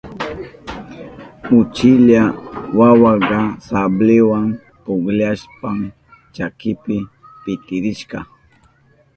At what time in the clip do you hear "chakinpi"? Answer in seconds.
6.35-6.97